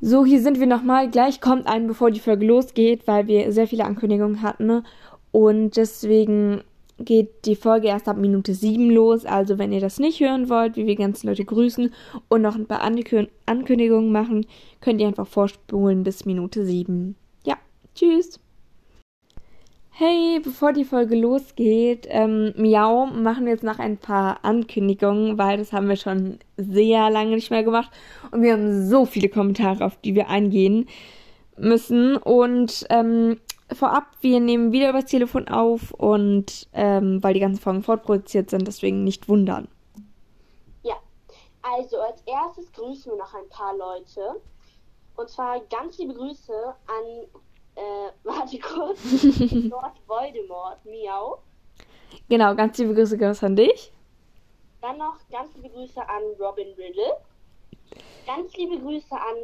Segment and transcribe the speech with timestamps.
[0.00, 1.10] So, hier sind wir nochmal.
[1.10, 4.66] Gleich kommt ein, bevor die Folge losgeht, weil wir sehr viele Ankündigungen hatten.
[4.66, 4.84] Ne?
[5.32, 6.62] Und deswegen
[6.98, 9.24] geht die Folge erst ab Minute 7 los.
[9.24, 11.92] Also, wenn ihr das nicht hören wollt, wie wir ganzen Leute grüßen
[12.28, 14.46] und noch ein paar Ankün Ankündigungen machen,
[14.80, 17.16] könnt ihr einfach vorspulen bis Minute 7.
[17.44, 17.56] Ja,
[17.94, 18.38] tschüss.
[20.00, 25.58] Hey, bevor die Folge losgeht, ähm, Miau, machen wir jetzt noch ein paar Ankündigungen, weil
[25.58, 27.90] das haben wir schon sehr lange nicht mehr gemacht
[28.30, 30.88] und wir haben so viele Kommentare, auf die wir eingehen
[31.56, 32.16] müssen.
[32.16, 33.40] Und ähm,
[33.72, 38.68] vorab, wir nehmen wieder übers Telefon auf und ähm, weil die ganzen Folgen fortproduziert sind,
[38.68, 39.66] deswegen nicht wundern.
[40.84, 40.94] Ja,
[41.60, 44.40] also als erstes grüßen wir noch ein paar Leute.
[45.16, 46.52] Und zwar ganz liebe Grüße
[46.86, 47.26] an
[47.78, 48.98] äh, warte kurz.
[49.52, 51.38] Lord Voldemort, Miau.
[52.28, 53.92] Genau, ganz liebe Grüße ganz an dich.
[54.80, 57.16] Dann noch ganz liebe Grüße an Robin Riddle.
[58.26, 59.36] Ganz liebe Grüße an.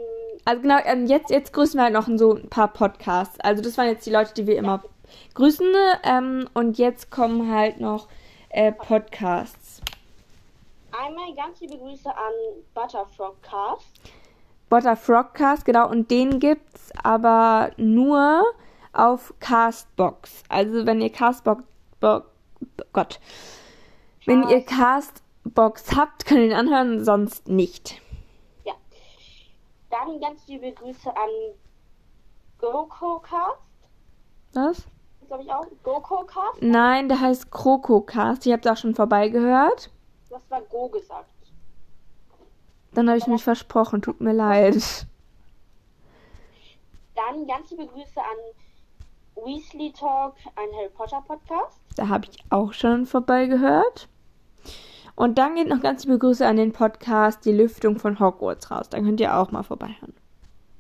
[0.44, 3.41] Also genau, ähm, jetzt, jetzt grüßen wir halt noch so ein paar Podcasts.
[3.41, 4.91] Also das waren jetzt die Leute, die wir immer ja.
[5.34, 5.74] grüßen.
[6.05, 8.08] Ähm, und jetzt kommen halt noch
[8.50, 9.80] äh, Podcasts.
[10.92, 12.33] Einmal ganz liebe Grüße an
[12.74, 13.86] Butterfrogcast.
[14.68, 18.44] Butterfrogcast, genau, und den gibt's aber nur
[18.97, 20.42] auf Castbox.
[20.48, 21.64] Also wenn ihr Castbox,
[22.00, 22.23] Bo
[22.92, 23.20] Gott,
[24.27, 28.01] wenn ihr Castbox habt, könnt ihr ihn anhören, sonst nicht.
[28.64, 28.73] Ja.
[29.91, 31.31] Dann ganz liebe Grüße an
[32.59, 33.59] GoCoCast.
[34.55, 34.86] Was?
[35.27, 35.67] glaube ich auch.
[35.83, 36.62] GoCoCast?
[36.62, 38.47] Nein, der heißt KrokoCast.
[38.47, 39.91] Ich habe auch schon vorbeigehört.
[40.29, 41.31] Du hast mal Go gesagt.
[42.92, 45.06] Dann habe ich mich versprochen, tut mir leid.
[47.14, 48.36] Dann ganz liebe Grüße an
[49.36, 51.80] Weasley Talk, ein Harry Potter Podcast.
[51.96, 54.08] Da habe ich auch schon vorbeigehört.
[55.17, 58.89] Und dann geht noch ganz liebe Grüße an den Podcast Die Lüftung von Hogwarts raus.
[58.89, 60.14] Dann könnt ihr auch mal vorbeihören.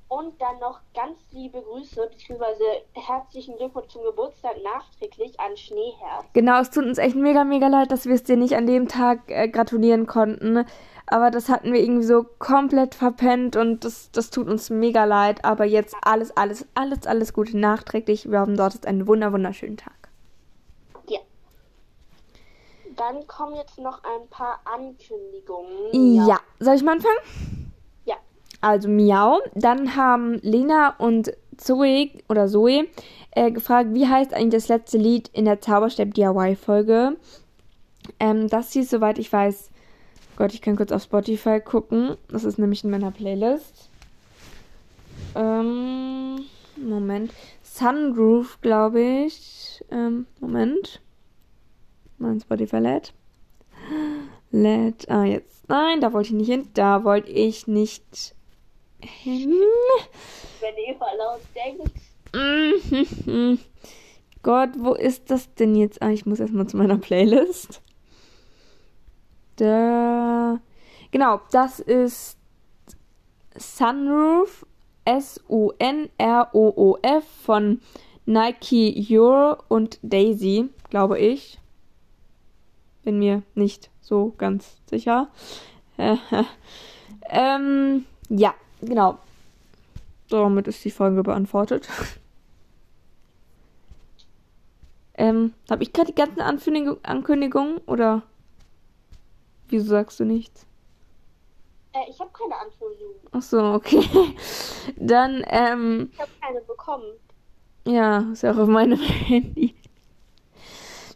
[0.08, 2.44] Und dann noch ganz liebe Grüße bzw.
[2.92, 6.24] herzlichen Glückwunsch zum Geburtstag nachträglich an Schneeherz.
[6.34, 8.86] Genau, es tut uns echt mega, mega leid, dass wir es dir nicht an dem
[8.86, 10.66] Tag äh, gratulieren konnten.
[11.06, 15.44] Aber das hatten wir irgendwie so komplett verpennt und das, das tut uns mega leid.
[15.44, 18.30] Aber jetzt alles, alles, alles, alles Gute nachträglich.
[18.30, 20.08] Wir haben dort einen wunder, wunderschönen Tag.
[21.08, 21.20] Ja.
[22.96, 26.16] Dann kommen jetzt noch ein paar Ankündigungen.
[26.16, 26.26] Ja.
[26.26, 26.40] ja.
[26.58, 27.72] Soll ich mal anfangen?
[28.06, 28.16] Ja.
[28.62, 29.40] Also Miau.
[29.54, 32.88] Dann haben Lena und Zoe oder Zoe
[33.32, 37.16] äh, gefragt, wie heißt eigentlich das letzte Lied in der Zauberstab DIY Folge?
[38.18, 39.70] Ähm, das hieß, soweit ich weiß,
[40.36, 42.16] Gott, ich kann kurz auf Spotify gucken.
[42.28, 43.88] Das ist nämlich in meiner Playlist.
[45.34, 46.40] Ähm,
[46.76, 47.32] Moment.
[47.62, 49.84] Sungroove, glaube ich.
[49.90, 51.00] Ähm, Moment.
[52.18, 53.12] Mein Spotify lädt.
[54.50, 55.08] Lädt.
[55.08, 55.68] Ah, jetzt.
[55.68, 56.68] Nein, da wollte ich nicht hin.
[56.74, 58.34] Da wollte ich nicht
[59.00, 59.54] hin.
[60.60, 61.92] Wenn Eva laut denkt.
[64.42, 66.02] Gott, wo ist das denn jetzt?
[66.02, 67.80] Ah, ich muss erstmal zu meiner Playlist.
[69.56, 70.60] Da.
[71.10, 72.38] Genau, das ist
[73.56, 74.66] Sunroof,
[75.04, 76.04] S-U-N-R-O-O-F
[77.44, 77.80] von
[78.26, 81.60] Nike Euro und Daisy, glaube ich.
[83.02, 85.28] Bin mir nicht so ganz sicher.
[87.28, 89.18] ähm, ja, genau.
[90.30, 91.88] Damit ist die Folge beantwortet.
[95.14, 98.22] ähm, habe ich gerade die ganzen Ankündigungen oder?
[99.74, 100.66] Wieso sagst du nichts?
[101.92, 103.16] Äh, ich habe keine Ankündigung.
[103.32, 104.04] Ach so, okay.
[104.96, 106.10] Dann, ähm.
[106.12, 107.02] Ich habe keine bekommen.
[107.84, 109.74] Ja, ist ja auch auf meinem Handy.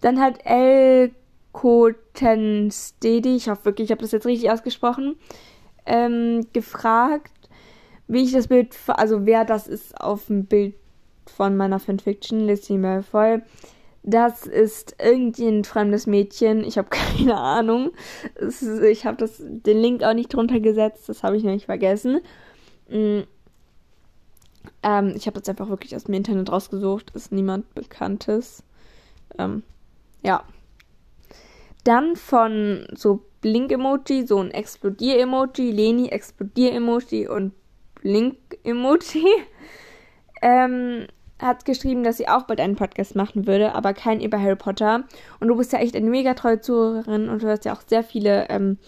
[0.01, 5.17] Dann hat Elkotenstedi, ich hoffe wirklich, ich habe das jetzt richtig ausgesprochen,
[5.87, 7.31] ähm, gefragt,
[8.09, 10.75] wie ich das Bild, also wer das ist auf dem Bild
[11.27, 13.41] von meiner Fanfiction, Lizzie Malfoy.
[14.09, 16.65] Das ist irgendein fremdes Mädchen.
[16.65, 17.91] Ich habe keine Ahnung.
[18.37, 21.11] Ist, ich habe den Link auch nicht drunter gesetzt.
[21.11, 22.21] Das habe ich nämlich vergessen.
[22.89, 23.25] Mhm.
[24.83, 27.11] Ähm, ich habe das einfach wirklich aus dem Internet rausgesucht.
[27.15, 28.63] Ist niemand Bekanntes.
[29.39, 29.63] Ähm,
[30.23, 30.43] ja.
[31.85, 37.53] Dann von so Blink-Emoji, so ein Explodier-Emoji, Leni Explodier-Emoji und
[37.97, 39.27] Blink-Emoji.
[40.41, 41.09] Ähm,
[41.39, 45.05] hat geschrieben, dass sie auch bald einen Podcast machen würde, aber keinen über Harry Potter.
[45.41, 48.03] Und du bist ja echt eine mega treue Zuhörerin und du hast ja auch sehr
[48.03, 48.79] viele ähm,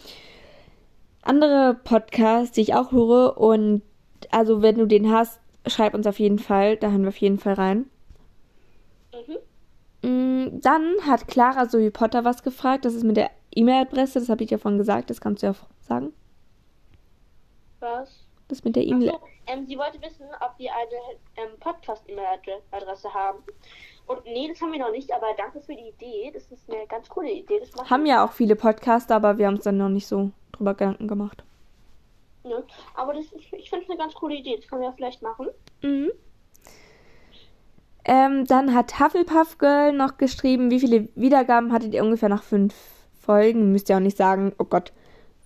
[1.23, 3.39] andere Podcasts, die ich auch höre.
[3.39, 3.83] Und
[4.31, 6.77] also, wenn du den hast, schreib uns auf jeden Fall.
[6.77, 7.87] Da hören wir auf jeden Fall rein.
[10.03, 10.61] Mhm.
[10.61, 12.85] Dann hat Clara Zoe Potter was gefragt.
[12.85, 14.19] Das ist mit der E-Mail-Adresse.
[14.19, 15.11] Das habe ich dir vorhin gesagt.
[15.11, 16.13] Das kannst du ja sagen.
[17.81, 18.27] Was?
[18.49, 19.13] Das mit der E-Mail.
[19.51, 23.39] Ähm, sie wollte wissen, ob wir eine ähm, Podcast-E-Mail-Adresse haben.
[24.07, 26.31] Und nee, das haben wir noch nicht, aber danke für die Idee.
[26.33, 27.61] Das ist eine ganz coole Idee.
[27.61, 30.75] Das haben ja auch viele Podcaster, aber wir haben uns dann noch nicht so drüber
[30.75, 31.45] Gedanken gemacht.
[32.45, 32.65] Ne?
[32.95, 34.57] Aber das ist, ich finde es eine ganz coole Idee.
[34.57, 35.49] Das können wir ja vielleicht machen.
[35.83, 36.11] Mhm.
[38.05, 42.75] Ähm, dann hat Hufflepuff Girl noch geschrieben, wie viele Wiedergaben hattet ihr ungefähr nach fünf
[43.21, 43.73] Folgen?
[43.73, 44.93] Müsst ihr auch nicht sagen, oh Gott,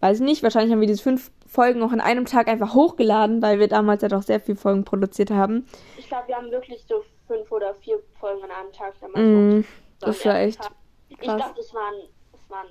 [0.00, 0.42] weiß ich nicht.
[0.42, 4.02] Wahrscheinlich haben wir diese fünf Folgen auch an einem Tag einfach hochgeladen, weil wir damals
[4.02, 5.66] ja doch sehr viele Folgen produziert haben.
[5.96, 9.24] Ich glaube, wir haben wirklich so fünf oder vier Folgen an einem Tag damals.
[9.24, 9.68] Mm,
[10.00, 10.60] das war echt.
[10.60, 10.72] Tag.
[11.08, 11.94] Ich glaube, das waren,
[12.32, 12.66] das waren.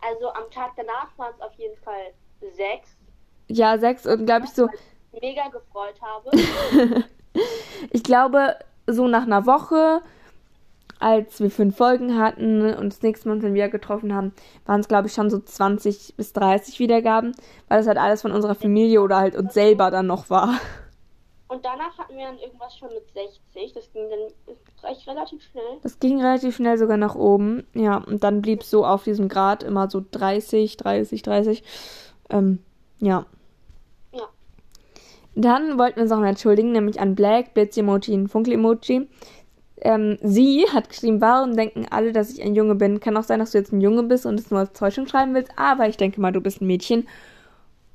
[0.00, 2.14] Also am Tag danach waren es auf jeden Fall
[2.56, 2.96] sechs.
[3.48, 4.68] Ja, sechs und glaube ich so.
[5.12, 6.30] Ich mega gefreut habe.
[7.90, 8.56] ich glaube,
[8.86, 10.00] so nach einer Woche,
[11.00, 14.32] als wir fünf Folgen hatten und das nächste Mal uns dann wieder getroffen haben,
[14.66, 17.32] waren es, glaube ich, schon so 20 bis 30 Wiedergaben,
[17.68, 20.54] weil das halt alles von unserer Familie oder halt uns selber dann noch war.
[21.48, 23.72] Und danach hatten wir dann irgendwas schon mit 60.
[23.72, 25.78] Das ging dann recht relativ schnell.
[25.82, 27.66] Das ging relativ schnell sogar nach oben.
[27.74, 31.64] Ja, und dann blieb es so auf diesem Grad immer so 30, 30, 30.
[32.28, 32.60] Ähm,
[33.00, 33.26] ja.
[35.34, 39.08] Dann wollten wir uns mal entschuldigen, nämlich an Black, Blitz-Emoji und Funkel-Emoji.
[39.82, 43.00] Ähm, sie hat geschrieben, warum denken alle, dass ich ein Junge bin?
[43.00, 45.34] Kann auch sein, dass du jetzt ein Junge bist und es nur als Täuschung schreiben
[45.34, 47.08] willst, aber ich denke mal, du bist ein Mädchen.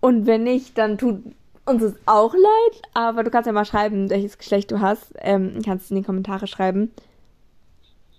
[0.02, 1.22] Und wenn nicht, dann tut
[1.66, 5.14] uns es auch leid, aber du kannst ja mal schreiben, welches Geschlecht du hast.
[5.18, 6.92] Ähm, kannst es in die Kommentare schreiben.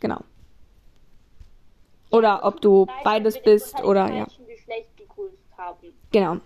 [0.01, 0.21] Genau.
[2.11, 4.27] Oder ob du beides bist oder ja.
[6.13, 6.39] Genau.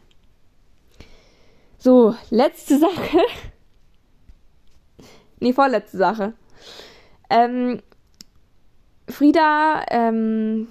[1.78, 3.18] So, letzte Sache.
[5.40, 6.34] nee, vorletzte Sache.
[7.30, 7.80] Ähm,
[9.08, 10.68] Frieda, ähm,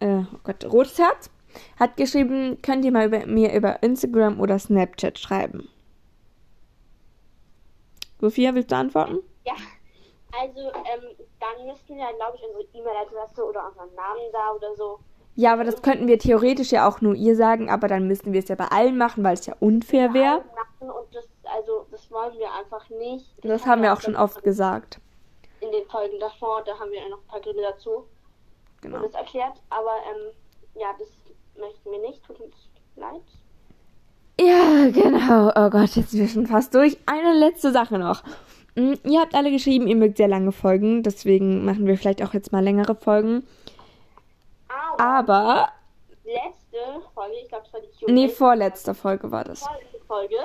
[0.00, 1.30] äh, oh Gott, Rotes Herz,
[1.78, 5.68] hat geschrieben, könnt ihr mal über, mir über Instagram oder Snapchat schreiben.
[8.20, 9.18] Sophia, willst du antworten?
[9.44, 9.54] Ja,
[10.40, 14.98] also ähm, dann müssten wir, glaube ich, unsere E-Mail-Adresse oder unseren Namen da oder so
[15.38, 18.40] ja, aber das könnten wir theoretisch ja auch nur ihr sagen, aber dann müssten wir
[18.40, 20.42] es ja bei allen machen, weil es ja unfair wäre.
[20.80, 23.24] Und das, also, das wollen wir einfach nicht.
[23.42, 24.98] Das, das haben wir auch schon oft gesagt.
[25.68, 28.06] In den Folgen davor, da haben wir noch ein paar Gründe dazu.
[28.80, 28.96] Genau.
[28.96, 30.32] Und das erklärt, aber ähm,
[30.74, 31.08] ja, das
[31.58, 32.24] möchten wir nicht.
[32.24, 32.54] Tut uns
[32.96, 33.20] leid.
[34.40, 35.50] Ja, genau.
[35.54, 36.96] Oh Gott, jetzt sind wir schon fast durch.
[37.04, 38.22] Eine letzte Sache noch.
[38.76, 42.32] Hm, ihr habt alle geschrieben, ihr mögt sehr lange Folgen, deswegen machen wir vielleicht auch
[42.32, 43.46] jetzt mal längere Folgen.
[44.96, 45.68] Aber.
[46.24, 48.12] Letzte Folge, ich glaube, es war die Q&A.
[48.12, 49.60] Nee, vorletzte Folge war das.
[49.60, 50.36] Vorletzte Folge.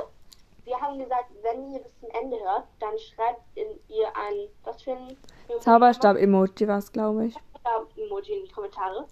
[0.66, 4.48] Wir haben gesagt, wenn ihr bis zum Ende hört, dann schreibt in ihr ein.
[4.64, 5.18] Was für ein.
[5.60, 7.34] Zauberstab-Emoji war es, glaube ich.
[7.34, 9.08] Zauberstab-Emoji in die Kommentare.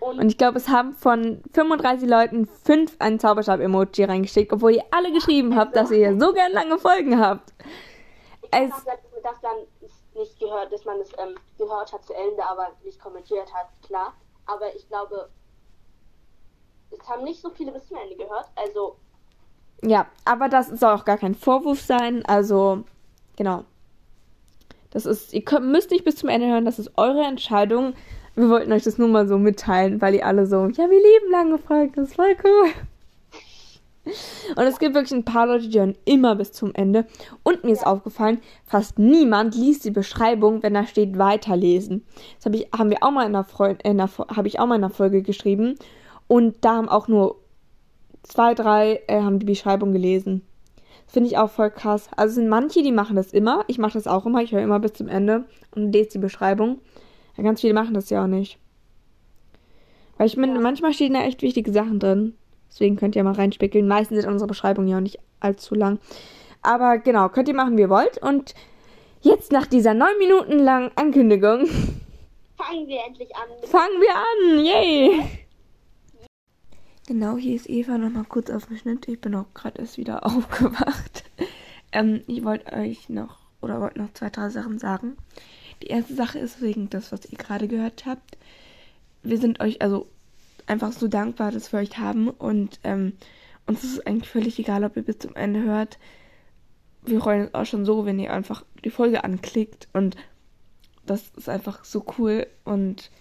[0.00, 4.84] Und, Und, ich glaube, es haben von 35 Leuten fünf ein Zauberstab-Emoji reingeschickt, obwohl ihr
[4.90, 7.52] alle geschrieben habt, dass ihr so gern lange Folgen habt.
[8.42, 9.56] Ich es habe das dann
[10.14, 14.14] nicht gehört, dass man es ähm, gehört hat zu Ende, aber nicht kommentiert hat, klar.
[14.46, 15.28] Aber ich glaube,
[16.90, 18.46] es haben nicht so viele bis zum Ende gehört.
[18.54, 18.96] Also.
[19.82, 22.24] Ja, aber das soll auch gar kein Vorwurf sein.
[22.26, 22.84] Also,
[23.36, 23.64] genau.
[24.90, 27.94] Das ist, ihr könnt, müsst nicht bis zum Ende hören, das ist eure Entscheidung.
[28.34, 31.30] Wir wollten euch das nur mal so mitteilen, weil ihr alle so, ja, wir lieben
[31.30, 32.70] lange Folgen, das ist voll cool.
[34.54, 37.06] Und es gibt wirklich ein paar Leute, die hören immer bis zum Ende.
[37.42, 42.04] Und mir ist aufgefallen, fast niemand liest die Beschreibung, wenn da steht weiterlesen.
[42.36, 44.66] Das hab ich, haben wir auch mal in einer, Freude, in einer habe ich auch
[44.66, 45.76] mal in einer Folge geschrieben.
[46.28, 47.36] Und da haben auch nur
[48.28, 50.42] zwei, drei äh, haben die Beschreibung gelesen.
[51.04, 52.08] Das finde ich auch voll krass.
[52.16, 53.64] Also es sind manche, die machen das immer.
[53.68, 54.42] Ich mache das auch immer.
[54.42, 56.80] Ich höre immer bis zum Ende und lese die Beschreibung.
[57.36, 58.58] Ja, ganz viele machen das ja auch nicht.
[60.18, 62.34] Weil ich meine, manchmal stehen da echt wichtige Sachen drin.
[62.68, 63.86] Deswegen könnt ihr mal reinspickeln.
[63.86, 65.98] Meistens sind unsere Beschreibungen ja auch nicht allzu lang.
[66.62, 68.18] Aber genau, könnt ihr machen, wie ihr wollt.
[68.22, 68.54] Und
[69.20, 71.66] jetzt nach dieser neun Minuten langen Ankündigung.
[72.56, 73.68] Fangen wir endlich an.
[73.68, 75.45] Fangen wir an, yay!
[77.06, 79.06] Genau, hier ist Eva nochmal kurz auf dem Schnitt.
[79.06, 81.22] Ich bin auch gerade erst wieder aufgewacht.
[81.92, 85.16] Ähm, ich wollte euch noch, oder wollte noch zwei, drei Sachen sagen.
[85.82, 88.36] Die erste Sache ist wegen das, was ihr gerade gehört habt.
[89.22, 90.08] Wir sind euch, also
[90.66, 93.12] einfach so dankbar, dass wir euch haben und ähm,
[93.66, 96.00] uns ist es eigentlich völlig egal, ob ihr bis zum Ende hört.
[97.04, 100.16] Wir freuen uns auch schon so, wenn ihr einfach die Folge anklickt und
[101.04, 103.12] das ist einfach so cool und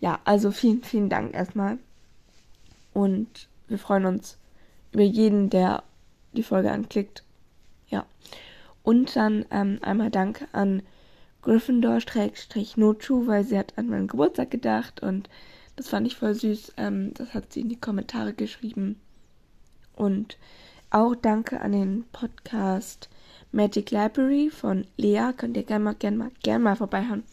[0.00, 1.78] ja, also vielen, vielen Dank erstmal
[2.96, 4.38] und wir freuen uns
[4.90, 5.82] über jeden, der
[6.32, 7.24] die Folge anklickt.
[7.88, 8.06] Ja.
[8.82, 10.80] Und dann ähm, einmal Dank an
[11.42, 15.28] Gryffindor-Nochu, weil sie hat an meinen Geburtstag gedacht und
[15.76, 16.72] das fand ich voll süß.
[16.78, 18.98] Ähm, das hat sie in die Kommentare geschrieben.
[19.94, 20.38] Und
[20.88, 23.10] auch danke an den Podcast
[23.52, 25.32] Magic Library von Lea.
[25.36, 27.24] Könnt ihr gerne mal, gerne mal, gerne mal vorbeihören.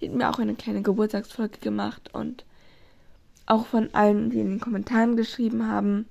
[0.00, 2.46] Die hat mir auch eine kleine Geburtstagsfolge gemacht und
[3.50, 6.08] auch von allen, die in den Kommentaren geschrieben haben.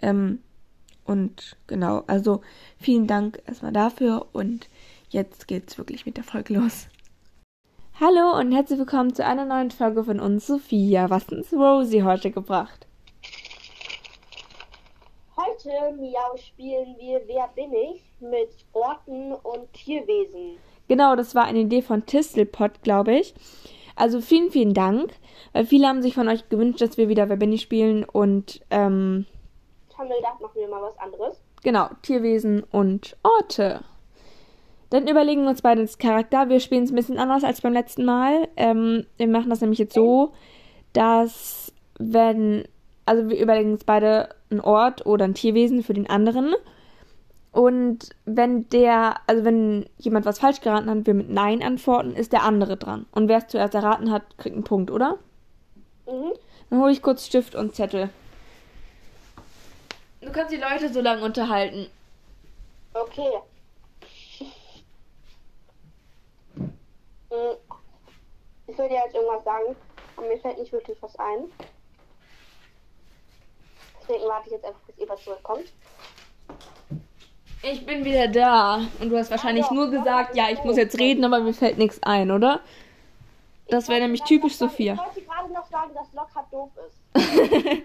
[0.00, 0.40] Ähm,
[1.04, 2.40] und genau, also
[2.78, 4.68] vielen Dank erstmal dafür und
[5.10, 6.86] jetzt geht's wirklich mit der Folge los.
[8.00, 11.10] Hallo und herzlich willkommen zu einer neuen Folge von uns, Sophia.
[11.10, 12.86] Was hat uns Rosie heute gebracht?
[15.36, 20.56] Heute, Miau, spielen wir Wer bin ich mit Orten und Tierwesen.
[20.88, 23.34] Genau, das war eine Idee von Tistelpot, glaube ich.
[24.00, 25.10] Also vielen, vielen Dank,
[25.52, 28.60] weil viele haben sich von euch gewünscht, dass wir wieder Wer bin ich spielen und
[28.70, 29.26] ähm,
[29.98, 31.40] Haben wir gedacht, machen wir mal was anderes.
[31.62, 33.80] genau, Tierwesen und Orte.
[34.88, 36.48] Dann überlegen wir uns beide das Charakter.
[36.48, 38.48] Wir spielen es ein bisschen anders als beim letzten Mal.
[38.56, 40.32] Ähm, wir machen das nämlich jetzt so,
[40.94, 42.64] dass wenn,
[43.04, 46.54] also wir überlegen uns beide einen Ort oder ein Tierwesen für den anderen.
[47.52, 52.32] Und wenn der, also wenn jemand was falsch geraten hat wir mit Nein antworten, ist
[52.32, 53.06] der andere dran.
[53.10, 55.18] Und wer es zuerst erraten hat, kriegt einen Punkt, oder?
[56.06, 56.32] Mhm.
[56.70, 58.10] Dann hole ich kurz Stift und Zettel.
[60.20, 61.88] Du kannst die Leute so lange unterhalten.
[62.94, 63.30] Okay.
[67.30, 67.56] Mm,
[68.66, 69.74] Ich würde jetzt irgendwas sagen,
[70.16, 71.50] aber mir fällt nicht wirklich was ein.
[74.02, 75.72] Deswegen warte ich jetzt einfach, bis Eva zurückkommt.
[77.62, 78.80] Ich bin wieder da.
[79.00, 82.02] Und du hast wahrscheinlich nur gesagt, ja, ich muss jetzt reden, aber mir fällt nichts
[82.02, 82.60] ein, oder?
[83.68, 84.94] Das wäre nämlich typisch Sophia.
[84.94, 87.82] Ich wollte gerade noch sagen, dass Lockhart doof ist.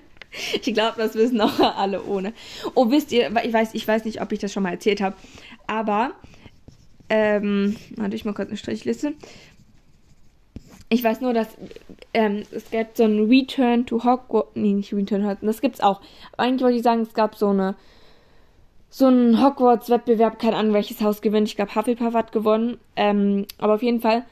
[0.68, 2.34] ich glaube, das wissen auch alle ohne.
[2.74, 5.16] Oh, wisst ihr, ich weiß, ich weiß nicht, ob ich das schon mal erzählt habe,
[5.68, 6.12] aber
[7.10, 9.14] ähm, warte ich mal kurz eine Strichliste.
[10.90, 11.48] Ich weiß nur, dass
[12.14, 15.82] ähm, es gab so ein Return to Hogwarts, nee, nicht Return to Hogwarts, das gibt's
[15.82, 16.02] auch.
[16.32, 17.76] Aber eigentlich wollte ich sagen, es gab so eine
[18.98, 21.50] so einen Hogwarts-Wettbewerb, keine Ahnung, welches Haus gewinnt.
[21.50, 22.78] Ich glaube, Hufflepuff hat gewonnen.
[22.96, 24.26] Ähm, aber auf jeden Fall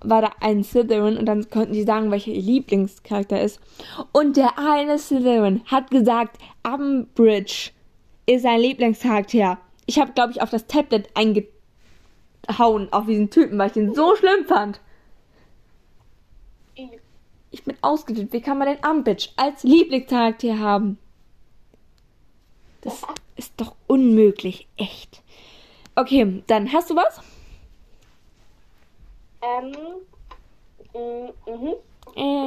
[0.00, 3.60] war da ein Slytherin und dann konnten die sagen, welcher ihr Lieblingscharakter ist.
[4.12, 7.72] Und der eine Slytherin hat gesagt, Umbridge
[8.24, 9.58] ist sein Lieblingscharakter.
[9.84, 14.16] Ich habe, glaube ich, auf das Tablet eingehauen, auf diesen Typen, weil ich den so
[14.16, 14.80] schlimm fand.
[17.50, 18.32] Ich bin ausgedrückt.
[18.32, 20.96] Wie kann man den Umbridge als Lieblingscharakter haben?
[22.80, 23.04] Das
[23.36, 24.66] ist doch unmöglich.
[24.76, 25.22] Echt.
[25.94, 27.20] Okay, dann hast du was?
[29.42, 29.72] Ähm.
[30.94, 31.74] mm, Mhm.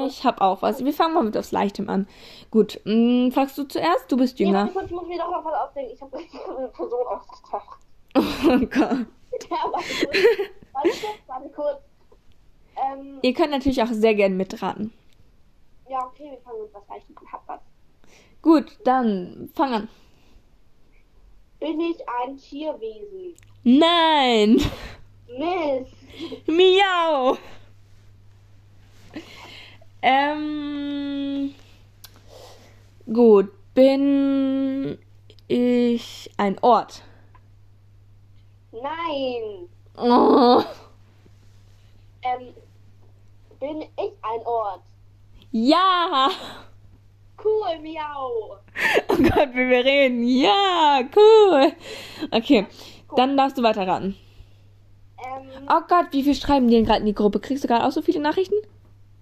[0.08, 0.84] Ich habe auch was.
[0.84, 2.08] Wir fangen mal mit aufs Leichtem an.
[2.50, 4.12] Gut, mh, fragst du zuerst?
[4.12, 4.62] Du bist Nee, jünger.
[4.63, 5.91] warte kurz, ich muss mir doch noch was ausdenken.
[5.93, 6.17] Ich habe
[6.58, 7.79] eine Person ausgedacht.
[8.15, 9.05] Oh Gott.
[9.51, 10.17] Ja, warte kurz.
[10.74, 11.77] Warte kurz, warte kurz.
[12.75, 14.91] Ähm, Ihr könnt natürlich auch sehr gern mitraten.
[15.88, 17.31] ja, okay, wir fangen mit was Leichtem an.
[17.31, 17.60] Hab was.
[18.41, 19.89] Gut, dann fang an.
[21.59, 23.35] Bin ich ein Tierwesen?
[23.63, 24.61] Nein!
[25.27, 26.47] Mist.
[26.47, 27.37] Miau!
[30.01, 31.53] Ähm.
[33.11, 34.97] Gut, bin
[35.47, 37.03] ich ein Ort?
[38.71, 39.67] Nein.
[39.97, 40.63] Oh,
[42.21, 42.53] Ähm,
[43.59, 44.81] bin ich ein Ort?
[45.51, 46.29] ja!
[47.43, 48.58] Cool, miau.
[49.08, 50.24] Oh Gott, wie wir reden.
[50.27, 51.72] Ja, cool.
[52.31, 52.67] Okay,
[53.15, 54.15] dann darfst du weiterraten.
[55.25, 57.39] Ähm, Oh Gott, wie viel schreiben die denn gerade in die Gruppe?
[57.39, 58.55] Kriegst du gerade auch so viele Nachrichten?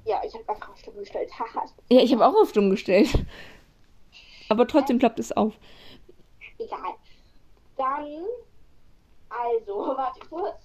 [0.05, 1.29] ja, ich habe einfach auf Stimme gestellt.
[1.37, 1.65] Haha.
[1.91, 3.09] Ja, ich habe auch auf stumm gestellt.
[4.47, 5.53] Aber trotzdem ploppt es auf.
[6.57, 6.93] Egal.
[7.75, 8.23] Dann,
[9.29, 10.61] also, warte kurz.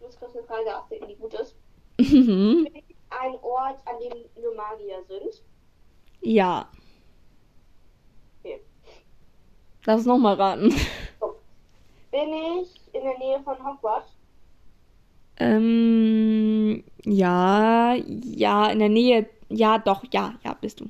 [0.00, 1.54] Ich muss kurz eine Frage ausdenken, die gut ist.
[2.00, 2.66] Mhm.
[3.10, 5.42] Ein Ort, an dem nur Magier sind?
[6.22, 6.68] ja.
[8.42, 8.60] Okay.
[9.86, 10.74] Lass noch mal raten.
[12.10, 14.08] Bin ich in der Nähe von Hogwarts?
[15.38, 19.28] Ähm, ja, ja, in der Nähe.
[19.48, 20.84] Ja, doch, ja, ja, bist du.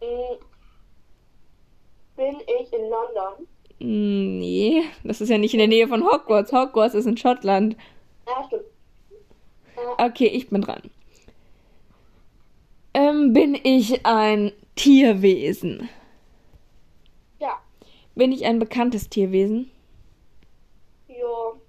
[0.00, 0.38] Mm.
[2.16, 3.46] Bin ich in London?
[3.80, 6.52] Mm, Nee, das ist ja nicht in der Nähe von Hogwarts.
[6.52, 7.76] Hogwarts ist in Schottland.
[8.26, 8.64] Ja, stimmt.
[9.98, 10.82] Okay, ich bin dran.
[12.94, 15.88] Ähm, bin ich ein Tierwesen?
[18.14, 19.70] Bin ich ein bekanntes Tierwesen?
[21.08, 21.60] Jo.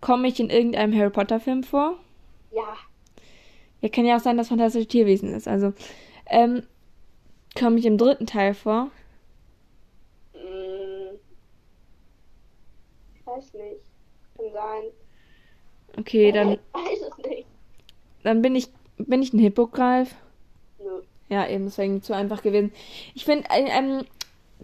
[0.00, 1.96] Komme ich in irgendeinem Harry Potter Film vor?
[2.52, 2.76] Ja.
[3.80, 5.48] Ja, kann ja auch sein, dass fantastische Tierwesen ist.
[5.48, 5.72] Also,
[6.26, 6.62] ähm,
[7.58, 8.90] komme ich im dritten Teil vor?
[10.34, 11.16] Mm.
[13.14, 13.80] Ich weiß nicht.
[14.36, 14.82] Kann sein.
[15.98, 17.46] Okay, dann, Ich weiß es nicht.
[18.22, 20.14] dann bin ich, bin ich ein Hippogreif?
[20.78, 21.02] Nö.
[21.28, 22.72] Ja, eben, das wäre zu einfach gewesen.
[23.14, 24.04] Ich finde, ähm,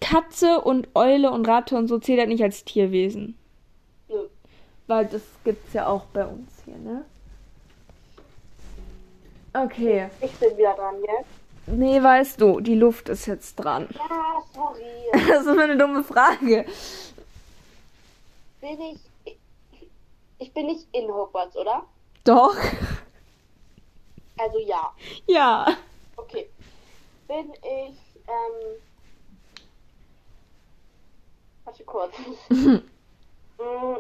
[0.00, 3.36] Katze und Eule und Ratte und so zählt halt nicht als Tierwesen.
[4.08, 4.26] Nö.
[4.86, 7.04] Weil das gibt's ja auch bei uns hier, ne?
[9.54, 10.10] Okay.
[10.20, 11.30] Ich bin wieder dran, jetzt.
[11.68, 13.88] Nee, weißt du, die Luft ist jetzt dran.
[13.92, 14.82] Ja, sorry.
[15.28, 16.66] Das ist eine dumme Frage.
[18.60, 19.36] Bin ich.
[20.38, 21.84] Ich bin nicht in Hogwarts, oder?
[22.24, 22.54] Doch.
[24.38, 24.92] Also ja.
[25.26, 25.76] Ja.
[26.16, 26.48] Okay.
[27.26, 27.96] Bin ich.
[28.28, 28.80] Ähm.
[31.66, 32.14] Warte kurz.
[33.58, 33.96] Mm.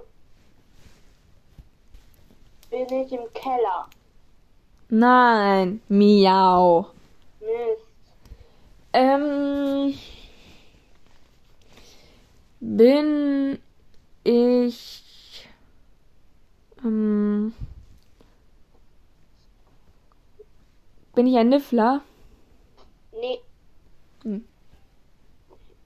[2.68, 3.88] Bin ich im Keller?
[4.90, 5.80] Nein.
[5.88, 6.90] Miau.
[7.40, 7.88] Mist.
[8.92, 9.98] Ähm.
[12.60, 13.58] Bin
[14.24, 15.48] ich.
[16.84, 17.54] Ähm,
[21.14, 22.02] bin ich ein Niffler?
[23.12, 23.40] Nee.
[24.22, 24.44] Hm.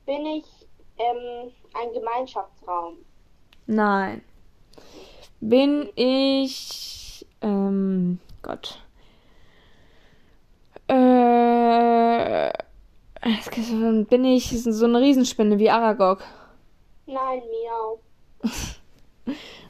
[0.06, 0.59] Bin ich
[1.00, 2.98] ähm, ein Gemeinschaftsraum?
[3.66, 4.22] Nein.
[5.40, 7.26] Bin ich.
[7.40, 8.78] Ähm, Gott.
[10.88, 12.50] Äh.
[14.08, 16.22] Bin ich so eine Riesenspinne wie Aragog?
[17.06, 18.00] Nein, miau.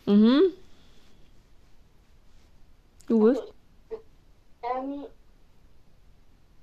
[0.07, 0.55] Mhm.
[3.07, 3.43] Du bist?
[4.63, 5.05] Ähm.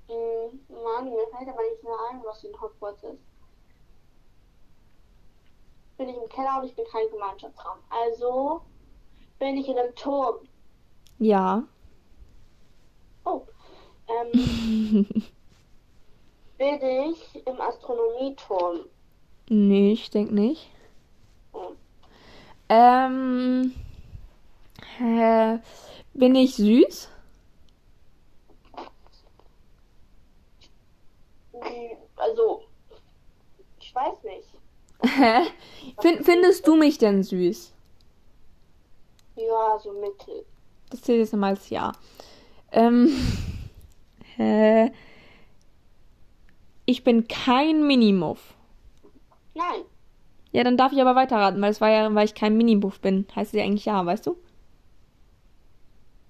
[0.08, 3.22] mh, Mann, mir fällt aber nicht mehr ein, was in Hogwarts ist.
[5.98, 7.78] Bin ich im Keller und ich bin kein Gemeinschaftsraum.
[7.90, 8.62] Also
[9.38, 10.48] bin ich in einem Turm.
[11.18, 11.64] Ja.
[13.24, 13.42] Oh.
[14.06, 15.06] Ähm,
[16.58, 18.86] bin ich im Astronomieturm.
[19.48, 20.70] Nee, ich denke nicht.
[21.52, 21.72] Oh.
[22.68, 23.74] Ähm.
[25.00, 25.58] Äh,
[26.14, 27.08] bin ich süß?
[32.16, 32.62] Also,
[33.80, 34.47] ich weiß nicht.
[35.16, 35.42] Hä?
[36.00, 37.72] Fin findest du mich denn süß?
[39.36, 40.44] Ja, so mittel.
[40.90, 41.92] Das zählt jetzt nochmal als Ja.
[42.72, 43.10] Ähm.
[44.36, 44.92] Hä?
[46.86, 48.54] Ich bin kein Minimuff.
[49.54, 49.84] Nein.
[50.52, 53.26] Ja, dann darf ich aber weiterraten, weil es war ja, weil ich kein Minimuff bin.
[53.34, 54.36] Heißt es ja eigentlich ja, weißt du?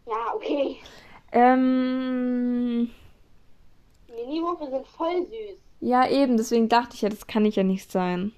[0.07, 0.77] Ja, okay.
[1.33, 2.91] Ähm.
[4.09, 5.61] Miniwürfel sind voll süß.
[5.81, 8.33] Ja, eben, deswegen dachte ich ja, das kann ich ja nicht sein.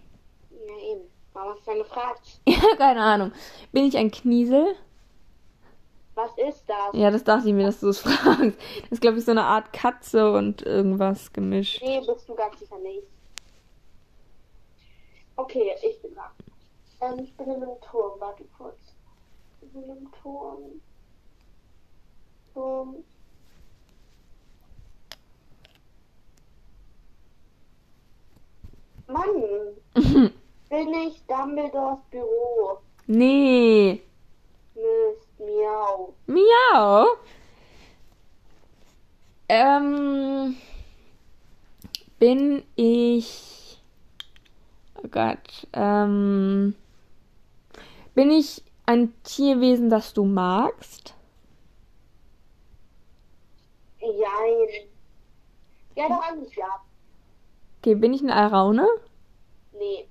[1.40, 2.20] Warum hast du dann gefragt?
[2.46, 3.32] Ja, keine Ahnung.
[3.72, 4.76] Bin ich ein Kniesel?
[6.14, 6.92] Was ist das?
[6.92, 8.58] Ja, das dachte ich mir, dass du es fragst.
[8.82, 11.80] Das ist, glaube ich, so eine Art Katze und irgendwas gemischt.
[11.82, 13.04] Nee, bist du ganz sicher nicht.
[15.36, 16.30] Okay, ich bin da.
[17.00, 18.20] Ähm, ich bin in einem Turm.
[18.20, 18.76] Warte kurz.
[19.62, 20.58] Ich bin in einem Turm.
[22.52, 22.96] Turm.
[29.06, 30.30] Mann,
[30.70, 32.78] bin ich Dumbledores Büro?
[33.06, 34.00] nee.
[34.74, 36.14] Mist, miau.
[36.26, 37.06] Miau.
[39.48, 40.56] Ähm.
[42.18, 43.82] Bin ich.
[44.94, 45.66] Oh Gott.
[45.72, 46.74] Ähm.
[48.14, 51.14] Bin ich ein Tierwesen, das du magst?
[53.98, 54.88] Jein.
[55.96, 56.80] Ja, doch eigentlich ja.
[57.78, 58.86] Okay, bin ich eine Alraune?
[59.72, 60.09] Nee.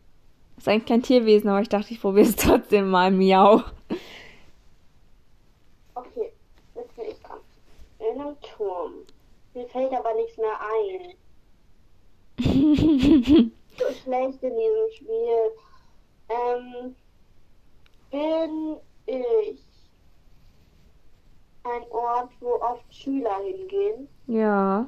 [0.60, 3.12] Ist eigentlich kein Tierwesen, aber ich dachte, ich probiere es trotzdem mal.
[3.12, 3.64] Miau.
[5.96, 6.34] Okay,
[6.76, 7.40] jetzt bin ich dran.
[8.00, 8.92] In einem Turm.
[9.54, 11.14] Mir fällt aber nichts mehr ein.
[13.80, 15.52] So schlecht in diesem Spiel.
[16.28, 16.96] Ähm,
[18.12, 19.60] bin ich
[21.64, 24.10] ein Ort, wo oft Schüler hingehen?
[24.28, 24.86] ja.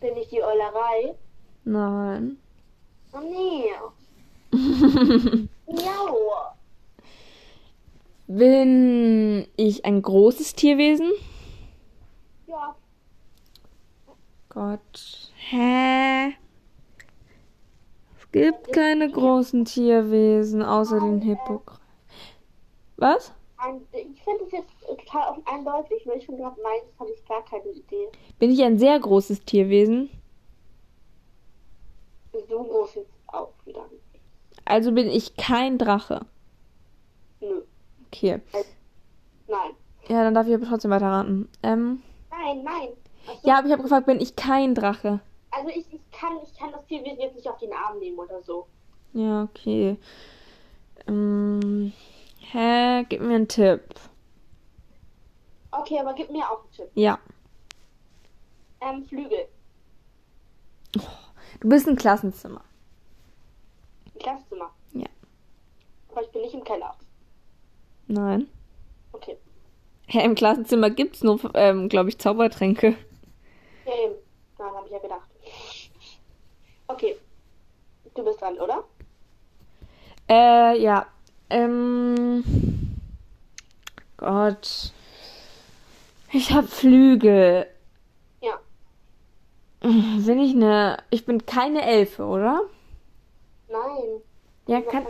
[0.00, 1.14] Bin ich die Eulerei?
[1.64, 2.36] Nein.
[3.14, 3.72] Oh nee.
[4.52, 6.18] Miau.
[8.26, 11.10] Bin ich ein großes Tierwesen?
[12.46, 12.74] Ja.
[14.48, 15.32] Gott.
[15.34, 16.34] Hä?
[18.18, 21.80] Es gibt keine großen Tierwesen außer den Hippogreif.
[22.96, 23.32] Was?
[23.92, 27.68] Ich finde es jetzt total eindeutig, weil ich schon gerade meins habe ich gar keine
[27.68, 28.08] Idee.
[28.38, 30.10] Bin ich ein sehr großes Tierwesen?
[32.32, 34.01] So groß jetzt auch wieder nicht.
[34.64, 36.26] Also bin ich kein Drache.
[37.40, 37.62] Nö.
[38.06, 38.40] Okay.
[39.48, 39.70] Nein.
[40.08, 41.48] Ja, dann darf ich aber trotzdem weiterraten.
[41.62, 42.88] Ähm, Nein, nein.
[43.42, 43.48] So.
[43.48, 45.20] ja, aber ich habe gefragt, bin ich kein Drache?
[45.50, 48.42] Also ich, ich kann ich kann das Tierwesen jetzt nicht auf den Arm nehmen oder
[48.42, 48.66] so.
[49.12, 49.96] Ja, okay.
[51.06, 51.92] Ähm,
[52.38, 53.04] hä?
[53.08, 53.82] Gib mir einen Tipp.
[55.70, 56.90] Okay, aber gib mir auch einen Tipp.
[56.94, 57.18] Ja.
[58.80, 59.46] Ähm, Flügel.
[61.60, 62.62] Du bist ein Klassenzimmer.
[64.14, 64.70] Ein Klassenzimmer.
[64.92, 65.06] Ja.
[66.10, 66.94] Aber ich bin nicht im Keller.
[68.08, 68.48] Nein.
[69.12, 69.36] Okay.
[70.06, 72.96] Hä, im Klassenzimmer gibt's nur, ähm, glaube ich, Zaubertränke.
[73.86, 74.14] Ja, eben.
[74.58, 75.28] Nein, habe ich ja gedacht.
[76.88, 77.16] Okay.
[78.14, 78.84] Du bist dran, oder?
[80.28, 81.06] Äh, ja.
[81.48, 82.44] Ähm.
[84.18, 84.92] Gott.
[86.30, 87.66] Ich hab Flügel.
[88.40, 88.60] Ja.
[89.80, 90.98] Bin ich eine.
[91.10, 92.62] Ich bin keine Elfe, oder?
[93.72, 94.22] Nein.
[94.66, 95.06] Ja, kann.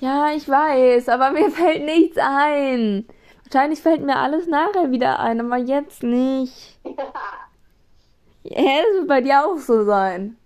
[0.00, 3.06] Ja, ich weiß, aber mir fällt nichts ein.
[3.44, 6.78] Wahrscheinlich fällt mir alles nachher wieder ein, aber jetzt nicht.
[6.84, 10.36] Hä, das wird bei dir auch so sein.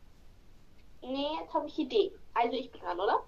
[1.03, 2.13] nee, jetzt habe ich Idee.
[2.35, 3.23] Also ich bin dran, oder?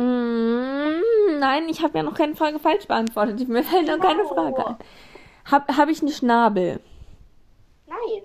[0.00, 3.48] Mm, nein, ich habe ja noch keine Frage falsch beantwortet.
[3.48, 4.34] Mir fällt noch keine Genau.
[4.34, 4.76] Frage ein.
[5.50, 6.80] Hab, hab ich einen Schnabel?
[7.86, 8.22] Nein.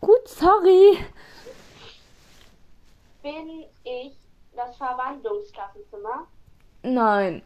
[0.00, 0.98] Gut, sorry.
[3.22, 4.16] Bin ich
[4.56, 6.26] das Verwandlungsklassenzimmer?
[6.82, 7.42] Nein.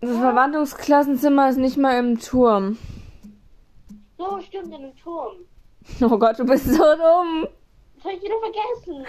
[0.00, 2.78] Das Verwandlungsklassenzimmer ist nicht mal im Turm.
[4.16, 5.36] So, stimmt, in einem Turm.
[6.00, 7.46] Oh Gott, du bist so dumm.
[7.96, 9.06] Das habe ich wieder vergessen.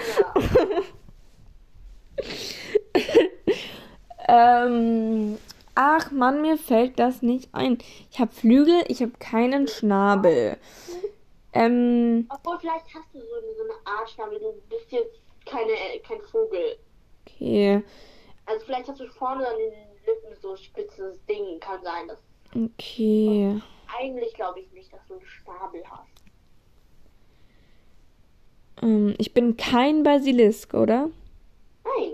[4.28, 5.38] ähm,
[5.74, 7.78] ach Mann, mir fällt das nicht ein.
[8.12, 10.58] Ich habe Flügel, ich habe keinen Schnabel.
[11.58, 14.40] Ähm, Obwohl, vielleicht hast du so eine, so eine Art Schnabel.
[14.40, 15.72] Du bist jetzt keine,
[16.08, 16.78] kein Vogel.
[17.26, 17.84] okay.
[18.46, 19.74] Also vielleicht hast du vorne an den
[20.06, 21.60] Lippen so spitzes Ding.
[21.60, 22.08] Kann sein.
[22.08, 22.20] Das
[22.56, 23.60] Okay.
[24.00, 26.24] eigentlich glaube ich nicht, dass du einen Schnabel hast.
[28.82, 31.10] Ähm, ich bin kein Basilisk, oder?
[31.84, 32.14] Nein.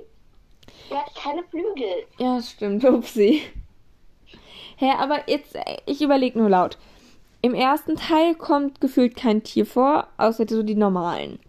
[0.89, 2.05] Er hat keine Flügel.
[2.17, 2.83] Ja, stimmt.
[2.85, 3.41] Upsi.
[4.77, 6.77] Hä, aber jetzt, äh, ich überlege nur laut.
[7.43, 11.39] Im ersten Teil kommt gefühlt kein Tier vor, außer so die normalen.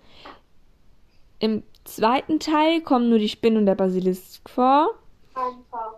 [1.38, 4.90] Im zweiten Teil kommen nur die Spinne und der Basilisk vor.
[5.34, 5.94] Einfach.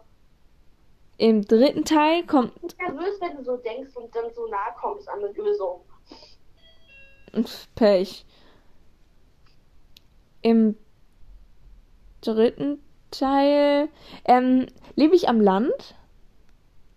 [1.17, 4.71] Im dritten Teil kommt Ich bin nervös, wenn du so denkst und dann so nah
[4.81, 5.81] kommst an eine Lösung.
[7.75, 8.25] Pech.
[10.43, 10.77] Im
[12.21, 13.89] dritten Teil
[14.25, 14.67] ähm,
[14.97, 15.95] lebe ich am Land.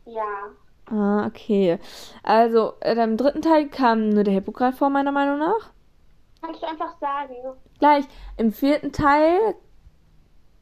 [0.06, 0.52] Ja.
[0.90, 1.80] Ah, okay.
[2.24, 5.72] Also, äh, im dritten Teil kam nur der Hippogreif vor, meiner Meinung nach.
[6.42, 7.34] Kannst du einfach sagen.
[7.80, 8.06] Gleich.
[8.38, 9.56] Im vierten Teil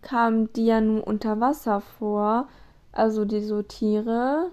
[0.02, 2.48] kamen die ja nur unter Wasser vor.
[2.92, 4.52] Also die so Tiere.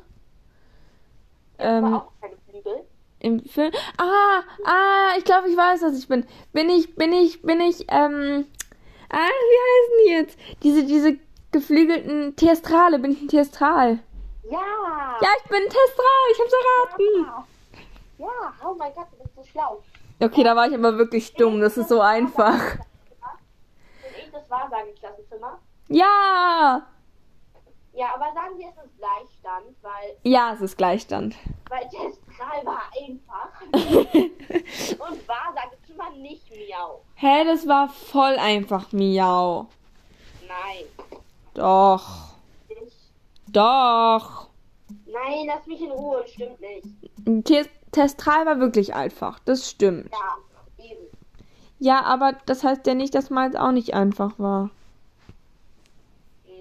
[1.58, 2.84] Ähm, auch keine Flügel.
[3.20, 3.72] im Film.
[3.98, 6.26] Ah, ah, ich glaube, ich weiß, was ich bin.
[6.52, 8.46] Bin ich, bin ich, bin ich, ähm.
[9.10, 10.38] Ah, wie heißen die jetzt?
[10.62, 11.18] Diese, diese
[11.52, 12.98] geflügelten Theastrale.
[12.98, 13.98] Bin ich ein Theastral?
[14.50, 15.18] Ja.
[15.20, 16.26] Ja, ich bin ein Theastral.
[16.32, 17.24] Ich hab's erraten.
[17.26, 17.46] Ja.
[18.18, 19.82] Ja, oh mein Gott, du bist so schlau.
[20.22, 21.60] Okay, da war ich aber wirklich dumm.
[21.60, 22.76] Das ist so einfach.
[22.76, 25.58] Bin ich das Wahrsageklassenzimmer?
[25.88, 26.86] Ja!
[27.94, 31.34] Ja, aber sagen wir, es ist Gleichstand, weil, Ja, es ist Gleichstand.
[31.68, 33.60] weil Testral war einfach.
[33.72, 37.02] Und Wahrsagezimmer nicht Miau.
[37.16, 39.66] Hä, das war voll einfach, Miau.
[40.46, 41.18] Nein.
[41.54, 42.34] Doch.
[42.68, 42.96] Nicht.
[43.48, 44.48] Doch.
[45.06, 46.86] Nein, lass mich in Ruhe, stimmt nicht.
[47.92, 49.38] Te Testral war wirklich einfach.
[49.40, 50.10] Das stimmt.
[50.10, 51.06] Ja, eben.
[51.78, 54.70] Ja, aber das heißt ja nicht, dass meins auch nicht einfach war.
[56.46, 56.52] Hm.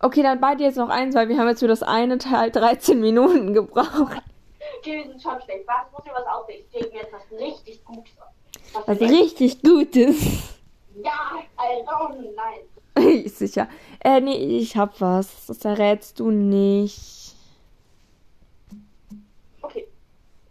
[0.00, 3.00] Okay, dann beide jetzt noch eins, weil wir haben jetzt für das eine Teil 13
[3.00, 4.22] Minuten gebraucht.
[4.78, 5.66] Okay, wir sind schon schlecht.
[5.66, 6.64] Was muss mir was ausdenken?
[6.66, 8.12] Ich denke mir jetzt was richtig Gutes.
[8.74, 8.82] aus.
[8.86, 10.54] Was richtig Gutes.
[11.02, 13.28] Ja, also nein.
[13.28, 13.68] Sicher.
[14.00, 15.46] Äh, nee, ich hab was.
[15.46, 17.13] Das errätst du nicht.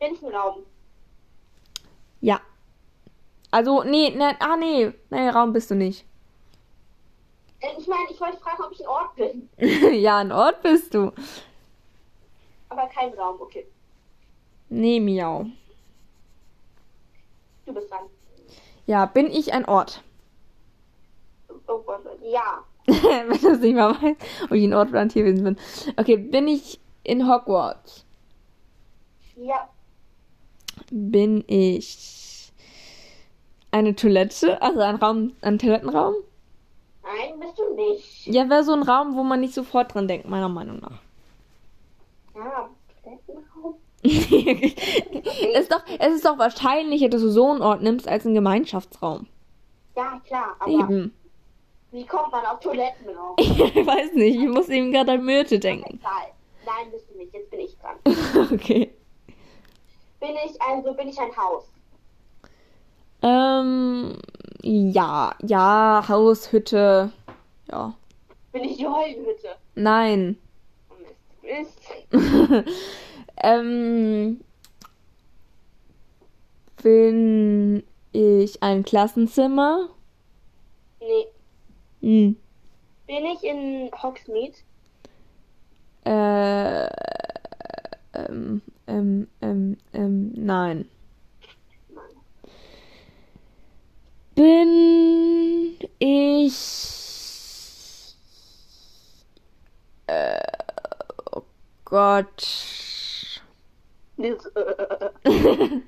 [0.04, 0.66] Bin ich im Raum?
[2.20, 2.42] Ja.
[3.52, 4.92] Also, nee, ne, ah, nee.
[5.10, 6.06] Nee, Raum bist du nicht.
[7.62, 9.50] Äh, Ich meine, ich wollte fragen, ob ich ein Ort bin.
[10.02, 11.14] ja, ein Ort bist du.
[12.68, 13.66] Aber kein Raum, okay.
[14.68, 15.46] Nee, Miau.
[17.66, 18.10] Du bist dran.
[18.86, 20.04] Ja, bin ich ein Ort?
[21.68, 22.62] Oh Gott, ja.
[22.88, 25.58] Wenn du es nicht mal weißt, ob ich ein Ort oder ein Tierwesen bin.
[25.96, 28.06] Okay, bin ich in Hogwarts?
[29.38, 29.70] Ja.
[30.92, 32.52] Bin ich
[33.72, 34.62] eine Toilette?
[34.62, 36.16] Also ein Raum, ein Toilettenraum?
[37.04, 38.28] Nein, bist du nicht.
[38.28, 41.00] Ja, wäre so ein Raum, wo man nicht sofort dran denkt, meiner Meinung nach.
[42.36, 42.70] Ja,
[43.04, 43.76] Toilettenraum.
[44.04, 48.36] es, ist doch, es ist doch wahrscheinlicher, dass du so einen Ort nimmst, als einen
[48.36, 49.28] Gemeinschaftsraum.
[49.96, 51.14] Ja, klar, aber Eben.
[51.92, 53.36] wie kommt man auf Toilettenraum?
[53.38, 56.00] Ich weiß nicht, ich muss eben gerade an Myrte denken.
[56.66, 57.34] Nein, bist du nicht.
[57.34, 57.98] Jetzt bin ich dran.
[58.54, 58.92] Okay.
[60.24, 61.66] Bin ich also, bin ich ein Haus?
[63.22, 64.18] Ähm,
[64.62, 67.12] ja, ja, Haus, Hütte.
[67.70, 67.94] Ja.
[68.54, 69.58] Bin ich die Heulenhütte?
[69.76, 70.38] Nein.
[70.90, 70.94] Oh,
[71.42, 71.78] Mist,
[72.14, 72.70] Mist.
[73.36, 74.40] ähm,
[76.82, 77.84] bin
[78.14, 79.90] ich ein Klassenzimmer?
[81.02, 81.28] Nee.
[82.00, 82.38] Hm.
[83.08, 84.56] Bin ich in Hogsmeade?
[86.06, 86.88] Äh,
[88.14, 90.90] ähm, ähm, ähm, ähm, nein.
[94.36, 96.56] Bin ich.
[100.08, 100.40] Äh,
[101.34, 101.44] oh
[101.86, 103.42] Gott.
[104.18, 104.86] Dieses, äh,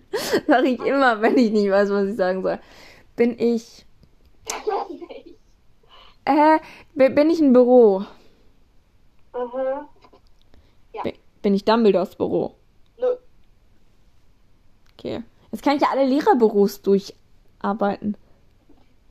[0.47, 2.59] Sag ich immer, wenn ich nicht weiß, was ich sagen soll.
[3.15, 3.85] Bin ich.
[6.27, 6.57] Äh,
[6.95, 8.03] bi- bin ich ein Büro?
[9.33, 9.87] Aha.
[10.93, 11.03] Ja.
[11.03, 12.55] Bi- Bin ich Dumbledores Büro?
[15.05, 15.23] Okay.
[15.51, 18.17] Jetzt kann ich ja alle Lehrerbüros durcharbeiten.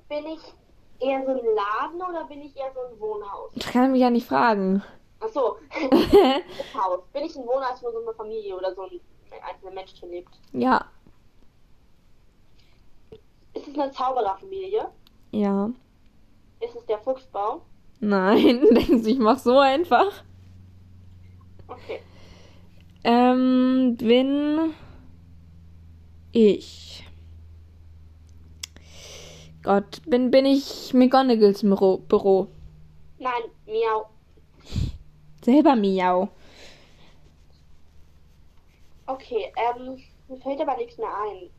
[0.09, 0.41] Bin ich
[1.01, 3.53] eher so ein Laden oder bin ich eher so ein Wohnhaus?
[3.55, 4.83] Das kann ich mich ja nicht fragen.
[5.21, 5.57] Ach so.
[6.75, 7.01] Haus.
[7.13, 9.01] Bin ich ein Wohnhaus, wo so eine Familie oder so ein
[9.49, 10.31] einzelner Mensch drin lebt?
[10.53, 10.85] ja.
[13.55, 14.89] Ist es eine Zaubererfamilie?
[15.31, 15.71] Ja.
[16.59, 17.63] Ist es der Fuchsbau?
[18.01, 20.25] Nein, denkst du, ich mach so einfach?
[21.69, 22.01] Okay.
[23.05, 24.75] Ähm, bin
[26.35, 27.05] ich.
[29.63, 32.49] Gott, bin, bin ich McGonagalls Büro, Büro.
[33.19, 34.07] Nein, Miau.
[35.43, 36.29] Selber Miau.
[39.07, 41.51] Okay, ähm, mir fällt aber nichts mehr ein.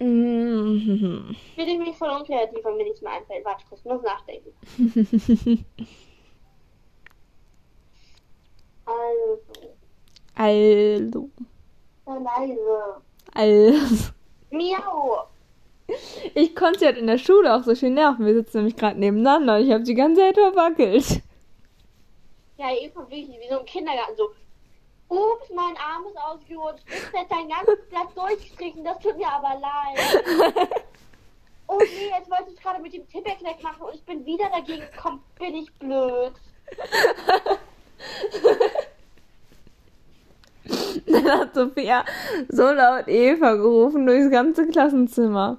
[0.00, 1.34] Mhm.
[1.54, 3.44] Fühle ich mich voll unkreativ, wenn mir nichts mehr einfällt.
[3.44, 4.52] Warte, kurz, muss nachdenken.
[8.88, 9.40] Also,
[10.34, 11.30] Also.
[12.06, 13.02] leise.
[13.34, 14.10] Also.
[14.50, 15.26] Miau.
[16.34, 18.26] Ich konnte sie halt in der Schule auch so schön nerven.
[18.26, 21.22] Wir sitzen nämlich gerade nebeneinander und ich habe die ganze Zeit verwackelt.
[22.58, 24.30] Ja, Eva, wirklich wie so im Kindergarten so.
[25.08, 26.84] Ups, mein Arm ist ausgerutscht.
[26.88, 28.84] Ist jetzt ein ganzes Blatt durchgestrichen.
[28.84, 30.78] Das tut mir aber leid.
[31.70, 34.86] Oh nee, jetzt wollte ich gerade mit dem Tipperkneck machen und ich bin wieder dagegen
[34.90, 35.22] gekommen.
[35.38, 36.32] Bin ich blöd.
[41.12, 42.04] Dann hat Sophia
[42.48, 45.58] so laut Eva gerufen durchs ganze Klassenzimmer.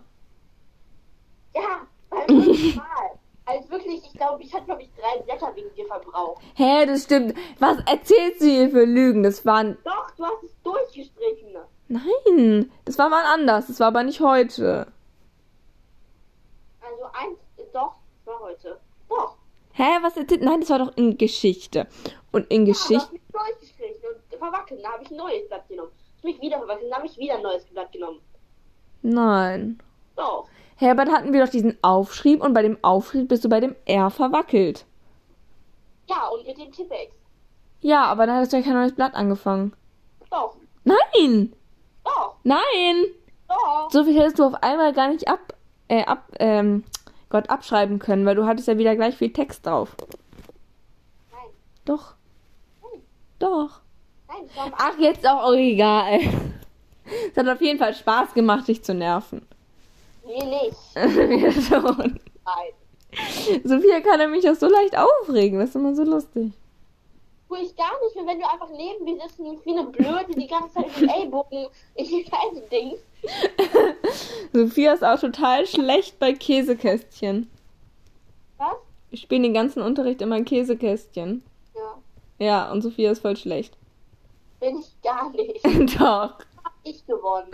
[1.55, 1.87] Ja,
[2.27, 3.19] Mal.
[3.45, 6.41] Also wirklich, ich glaube, ich hatte, glaube ich, drei Blätter wegen dir verbraucht.
[6.53, 7.33] Hä, das stimmt.
[7.57, 9.23] Was erzählst du hier für Lügen?
[9.23, 9.77] Das waren.
[9.83, 11.55] Doch, du hast es durchgestrichen.
[11.87, 13.65] Nein, das war mal anders.
[13.67, 14.85] Das war aber nicht heute.
[16.81, 17.39] Also eins,
[17.73, 18.79] doch, das war heute.
[19.09, 19.35] Doch.
[19.73, 20.43] Hä, was erzählt?
[20.43, 21.87] Nein, das war doch in Geschichte.
[22.31, 23.18] Und in Ja, Geschichte.
[24.39, 24.83] Verwackelt.
[24.83, 25.91] Da habe ich ein neues Blatt genommen.
[25.91, 28.19] Du hast mich wieder verwackelt, da habe ich wieder ein neues Blatt genommen.
[29.01, 29.79] Nein.
[30.15, 30.47] Doch.
[30.75, 34.09] Herbert hatten wir doch diesen Aufschrieb und bei dem Aufschrieb bist du bei dem R
[34.09, 34.85] verwackelt.
[36.07, 37.13] Ja, und mit dem Tippex.
[37.81, 39.73] Ja, aber dann hattest du ja kein neues Blatt angefangen.
[40.31, 40.55] Doch.
[40.83, 41.53] Nein!
[42.03, 42.35] Doch.
[42.43, 43.05] Nein!
[43.47, 43.91] Doch.
[43.91, 45.53] So viel hättest du auf einmal gar nicht ab,
[45.87, 46.83] äh, ab, ähm,
[47.29, 49.95] Gott abschreiben können, weil du hattest ja wieder gleich viel Text drauf.
[51.31, 51.49] Nein.
[51.85, 52.15] Doch.
[52.81, 53.01] Nein.
[53.39, 53.81] Doch.
[54.77, 56.19] Ach, jetzt auch oh, egal.
[57.31, 59.47] Es hat auf jeden Fall Spaß gemacht, dich zu nerven.
[60.25, 61.17] Mir nicht.
[61.29, 62.19] Mir schon.
[62.45, 63.61] Nein.
[63.63, 65.59] Sophia kann nämlich auch so leicht aufregen.
[65.59, 66.53] Das ist immer so lustig.
[67.47, 70.45] Tue ich gar nicht, wenn du einfach neben mir sitzt und wie eine Blöde die
[70.45, 73.03] ganze Zeit mit Ellbogen in die Seite dingst.
[74.53, 77.49] Sophia ist auch total schlecht bei Käsekästchen.
[78.57, 78.75] Was?
[79.09, 81.43] Ich spiele den ganzen Unterricht immer Käsekästchen.
[81.73, 81.97] Ja.
[82.37, 83.78] Ja, und Sophia ist voll schlecht.
[84.59, 85.63] Bin ich gar nicht.
[85.99, 86.35] Doch.
[86.63, 87.51] Hab ich gewonnen.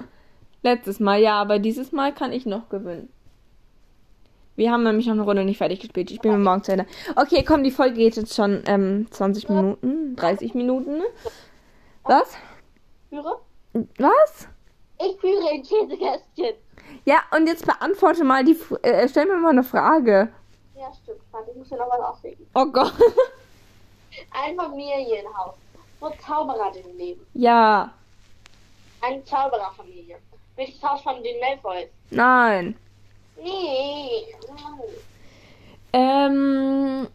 [0.64, 3.10] Letztes Mal, ja, aber dieses Mal kann ich noch gewinnen.
[4.56, 6.10] Wir haben nämlich noch eine Runde nicht fertig gespielt.
[6.12, 6.86] Ich bin mir morgen zu Ende.
[7.16, 11.02] Okay, komm, die Folge geht jetzt schon ähm, 20 Minuten, 30 Minuten.
[12.04, 12.36] Was?
[13.10, 13.40] Führe?
[14.00, 14.48] Was?
[15.06, 16.56] Ich führe in Käsekästchen.
[17.04, 18.54] Ja, und jetzt beantworte mal die.
[18.54, 20.30] F- Äh, stell mir mal eine Frage.
[20.78, 21.20] Ja, stimmt.
[21.32, 22.48] Warte, ich muss ja noch was aufregen.
[22.56, 22.94] Oh Gott.
[24.32, 25.56] Ein Familienhaus,
[26.06, 27.26] wo Zauberer drin leben.
[27.34, 27.92] Ja.
[29.02, 30.18] Eine Zaubererfamilie.
[30.56, 31.90] Welches Haus von den Malfoys?
[32.12, 32.76] Nein.
[33.42, 34.36] Nee.
[35.92, 37.08] Ähm.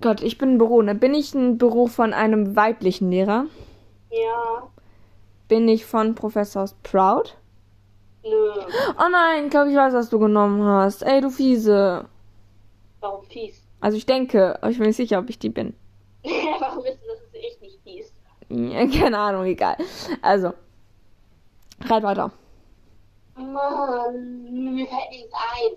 [0.00, 0.94] Gott, ich bin ein Büro, ne?
[0.94, 3.46] Bin ich ein Büro von einem weiblichen Lehrer?
[4.10, 4.68] Ja.
[5.48, 7.34] Bin ich von Professor Sprout?
[8.24, 8.52] Nö.
[8.98, 11.02] Oh nein, glaube ich weiß, was du genommen hast.
[11.02, 12.06] Ey, du fiese.
[13.00, 13.62] Warum fies?
[13.80, 15.74] Also ich denke, aber ich bin nicht sicher, ob ich die bin.
[16.22, 18.12] Warum ist das, dass ich nicht fies?
[18.41, 18.41] Ja,
[19.00, 19.76] keine Ahnung, egal.
[20.20, 20.52] Also,
[21.88, 22.30] Red weiter.
[23.36, 25.72] Mann, mir fällt nichts ein.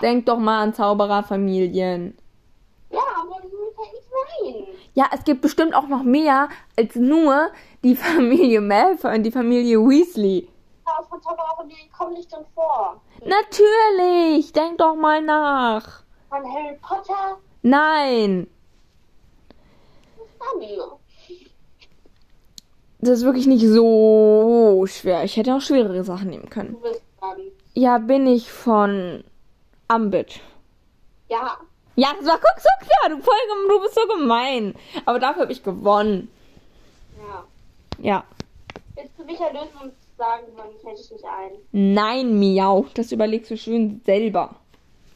[0.00, 2.16] Denk doch mal an Zaubererfamilien.
[2.90, 4.08] Ja, aber mir fällt nichts
[4.44, 4.76] ein.
[4.94, 7.50] Ja, es gibt bestimmt auch noch mehr als nur
[7.82, 10.48] die Familie Malfoy und die Familie Weasley.
[10.84, 13.00] Aber von Zaubererfamilien kommt nicht drin vor.
[13.24, 16.02] Natürlich, denk doch mal nach.
[16.28, 18.46] Von Harry Potter, Nein,
[20.40, 20.99] dann.
[23.00, 25.24] Das ist wirklich nicht so schwer.
[25.24, 26.72] Ich hätte auch schwerere Sachen nehmen können.
[26.72, 27.36] Du bist dran.
[27.74, 29.24] Ja, bin ich von
[29.88, 30.40] Ambit.
[31.28, 31.56] Ja,
[31.96, 33.16] Ja, das war guck so klar.
[33.16, 33.34] Du, voll,
[33.68, 34.74] du bist so gemein.
[35.06, 36.28] Aber dafür habe ich gewonnen.
[37.18, 37.44] ja.
[38.02, 38.24] Ja.
[38.96, 41.50] Willst du mich erlösen und sagen, wann fällt es nicht ein?
[41.72, 42.86] Nein, Miau.
[42.94, 44.54] Das überlegst du schön selber.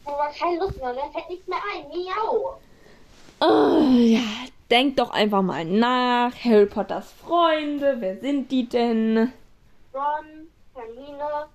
[0.06, 1.84] Aber keine Lust mehr, mir fällt nichts mehr ein.
[1.88, 2.58] Miau.
[3.40, 4.20] Oh, ja,
[4.70, 6.32] denk doch einfach mal nach.
[6.44, 9.32] Harry Potters Freunde, wer sind die denn?
[9.92, 11.46] Ron, Hermine.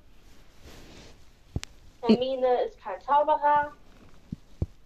[2.02, 3.72] Hermine ist kein Zauberer.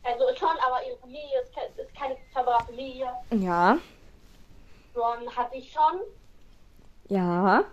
[0.03, 3.07] Also schon, aber ihre Familie ist, ke ist keine Zaubererfamilie.
[3.31, 3.77] Ja,
[4.95, 6.01] Ron hatte ich schon.
[7.09, 7.63] ja.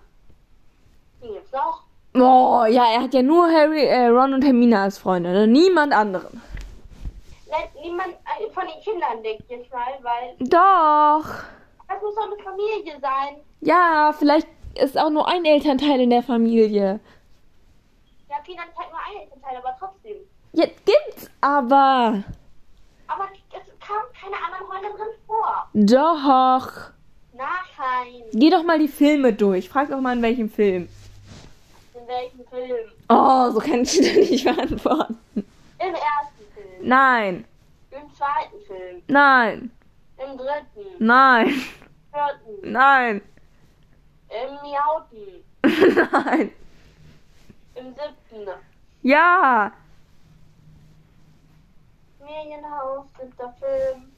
[1.21, 1.83] Wen gibt's noch?
[2.15, 5.47] Oh, ja, er hat ja nur Harry, äh, Ron und Hermine als Freunde, ne?
[5.47, 6.41] niemand anderen.
[7.51, 8.15] Nein, niemand
[8.53, 11.25] von den Kindern, denke ich jetzt mal, weil Doch.
[11.89, 13.37] das muss doch eine Familie sein.
[13.61, 14.47] Ja, vielleicht
[14.81, 17.01] ist auch nur ein Elternteil in der Familie.
[18.29, 20.17] Ja, Kindern ist halt nur ein Elternteil, aber trotzdem.
[20.53, 22.23] Jetzt gibt's aber.
[23.09, 25.69] Aber es kam keine anderen Freunde drin vor.
[25.75, 26.91] Doch.
[27.33, 28.23] Nein.
[28.33, 29.69] Geh doch mal die Filme durch.
[29.69, 30.89] Frag doch mal, in welchem Film.
[31.95, 32.91] In welchem Film?
[33.09, 35.19] Oh, so kann ich dir nicht beantworten.
[35.35, 36.69] Im ersten Film.
[36.83, 37.45] Nein,
[37.91, 39.03] Im zweiten Film.
[39.09, 39.71] nein,
[40.17, 40.87] Im dritten.
[40.99, 41.49] nein,
[42.13, 42.73] vierten.
[42.73, 43.23] nein,
[44.29, 45.45] Im Miauten.
[46.13, 46.53] nein.
[47.75, 48.49] Im siebten.
[49.03, 49.73] Ja.
[52.21, 54.13] Medienhaus, siebter Film.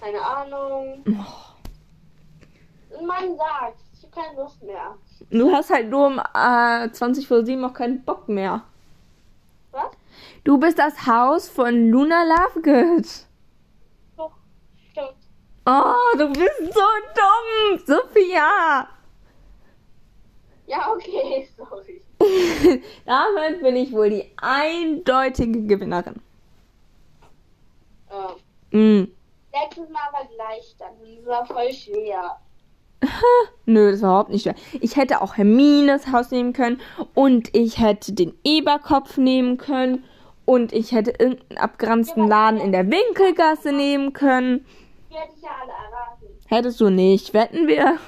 [0.00, 1.04] Keine Ahnung.
[3.06, 4.96] Man sagt, ich habe keine Lust mehr.
[5.30, 8.62] Du hast halt nur um äh, 20 vor 7 auch keinen Bock mehr.
[10.44, 13.06] Du bist das Haus von Luna Lovegood.
[14.16, 14.32] Doch,
[14.90, 15.14] stimmt.
[15.66, 16.80] Oh, du bist so
[17.14, 18.88] dumm, Sophia.
[20.66, 22.02] Ja, okay, sorry.
[23.06, 26.16] Damit bin ich wohl die eindeutige Gewinnerin.
[28.10, 28.34] Äh,
[28.72, 29.08] Mm.
[29.52, 30.90] letztes Mal war gleich dann.
[31.16, 32.36] Das war voll schwer.
[33.66, 34.54] Nö, das war überhaupt nicht schwer.
[34.80, 36.80] Ich hätte auch Hermines Haus nehmen können
[37.14, 40.04] und ich hätte den Eberkopf nehmen können
[40.50, 44.66] und ich hätte irgendeinen abgeranzten Laden in der Winkelgasse nehmen können.
[45.08, 46.26] Die hätte ich ja alle erraten.
[46.48, 47.32] Hättest du nicht.
[47.34, 47.98] Wetten wir?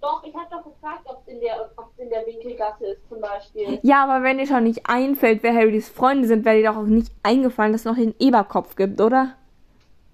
[0.00, 3.80] Doch, ich habe doch gefragt, ob es in, der- in der Winkelgasse ist zum Beispiel.
[3.82, 6.82] Ja, aber wenn dir schon nicht einfällt, wer Harrys Freunde sind, wäre dir doch auch
[6.84, 9.34] nicht eingefallen, dass es noch den Eberkopf gibt, oder?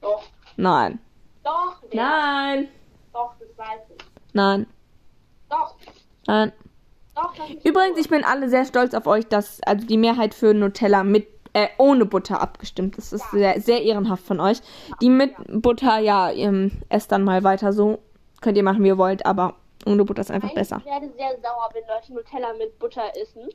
[0.01, 0.23] Doch,
[0.57, 1.01] Nein.
[1.43, 2.69] doch, der, Nein.
[3.13, 4.05] doch, das weiß ich.
[4.33, 4.67] Nein.
[5.51, 5.75] Doch,
[6.27, 6.53] Nein.
[7.15, 10.55] doch, das Übrigens, ich bin alle sehr stolz auf euch, dass also die Mehrheit für
[10.55, 12.99] Nutella mit äh, ohne Butter abgestimmt.
[12.99, 14.59] Das ist sehr, sehr ehrenhaft von euch.
[15.01, 18.01] Die mit Butter, ja, ihr esst dann mal weiter so.
[18.43, 19.55] Könnt ihr machen, wie ihr wollt, aber
[19.87, 20.83] ohne Butter ist einfach besser.
[20.85, 23.49] Ich werde sehr sauer, wenn Leute Nutella mit Butter essen.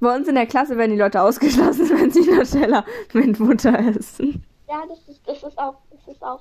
[0.00, 4.44] Bei uns in der Klasse werden die Leute ausgeschlossen, wenn sie Nutella mit Butter essen.
[4.68, 6.40] Ja, das ist, das ist auch, das ist auch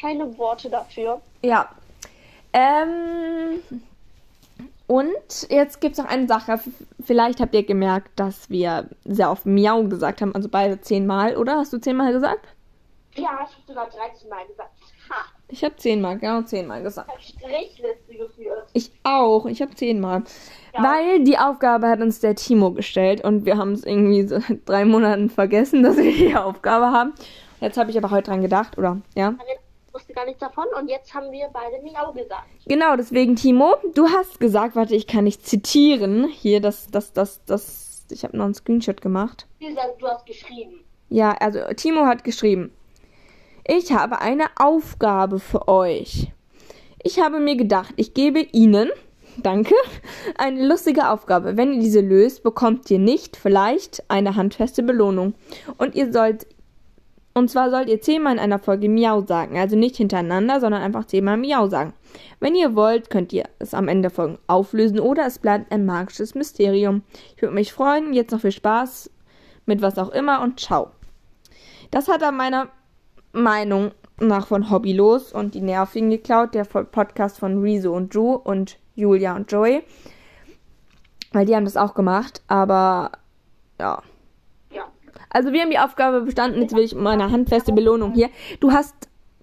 [0.00, 1.20] keine Worte dafür.
[1.42, 1.68] Ja.
[2.52, 3.60] Ähm.
[4.92, 6.60] Und jetzt gibt es noch eine Sache.
[7.02, 10.34] Vielleicht habt ihr gemerkt, dass wir sehr oft Miau gesagt haben.
[10.34, 11.56] Also beide zehnmal, oder?
[11.56, 12.46] Hast du zehnmal gesagt?
[13.14, 14.70] Ja, ich habe sogar 13 Mal gesagt.
[15.08, 17.10] Ha, Ich habe zehnmal, genau zehnmal gesagt.
[17.18, 18.68] ich habe Strichliste geführt.
[18.74, 19.46] Ich auch.
[19.46, 20.24] Ich habe zehnmal.
[20.74, 20.82] Ja.
[20.82, 24.60] Weil die Aufgabe hat uns der Timo gestellt und wir haben es irgendwie so seit
[24.68, 27.14] drei Monaten vergessen, dass wir die Aufgabe haben.
[27.62, 29.00] Jetzt habe ich aber heute dran gedacht, oder?
[29.14, 29.36] Ja.
[29.92, 32.46] Wusste gar nichts davon und jetzt haben wir beide Miau gesagt.
[32.66, 36.28] Genau, deswegen, Timo, du hast gesagt, warte, ich kann nicht zitieren.
[36.28, 38.06] Hier, das, das, das, das.
[38.10, 39.46] Ich habe noch einen Screenshot gemacht.
[39.60, 40.82] Du hast geschrieben.
[41.08, 42.72] Ja, also Timo hat geschrieben.
[43.66, 46.32] Ich habe eine Aufgabe für euch.
[47.02, 48.90] Ich habe mir gedacht, ich gebe Ihnen,
[49.42, 49.74] danke,
[50.38, 51.56] eine lustige Aufgabe.
[51.56, 55.34] Wenn ihr diese löst, bekommt ihr nicht vielleicht eine handfeste Belohnung.
[55.78, 56.46] Und ihr sollt,
[57.34, 59.56] und zwar sollt ihr zehnmal in einer Folge Miau sagen.
[59.56, 61.94] Also nicht hintereinander, sondern einfach zehnmal Miau sagen.
[62.40, 65.86] Wenn ihr wollt, könnt ihr es am Ende der Folge auflösen oder es bleibt ein
[65.86, 67.02] magisches Mysterium.
[67.34, 68.12] Ich würde mich freuen.
[68.12, 69.10] Jetzt noch viel Spaß
[69.64, 70.90] mit was auch immer und ciao.
[71.90, 72.68] Das hat er meiner
[73.32, 78.34] Meinung nach von Hobby los und die Nervigen geklaut, der Podcast von Rezo und Drew
[78.34, 79.82] und Julia und Joey.
[81.32, 83.12] Weil die haben das auch gemacht, aber
[83.80, 84.02] ja.
[85.32, 88.28] Also wir haben die Aufgabe bestanden, jetzt will ich um eine handfeste Belohnung hier.
[88.60, 88.94] Du hast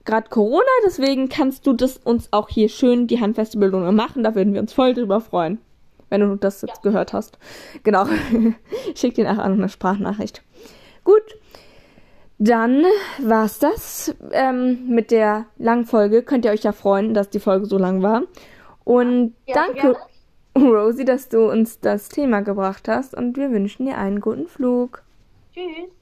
[0.05, 4.23] gerade Corona, deswegen kannst du das uns auch hier schön die handfeste Belohnung machen.
[4.23, 5.59] Da würden wir uns voll drüber freuen,
[6.09, 6.81] wenn du das jetzt Ja.
[6.91, 7.37] gehört hast.
[7.83, 8.05] Genau.
[8.95, 10.43] Schick dir nachher noch eine Sprachnachricht.
[11.03, 11.23] Gut.
[12.41, 12.85] Dann
[13.21, 16.23] war's das ähm, mit der langen Folge.
[16.23, 18.23] Könnt ihr euch ja freuen, dass die Folge so lang war.
[18.85, 19.97] Und Ja, danke,
[20.55, 20.71] gerne.
[20.73, 23.13] Rosie, dass du uns das Thema gebracht hast.
[23.13, 25.03] Und wir wünschen dir einen guten Flug.
[25.60, 25.99] Tschüss.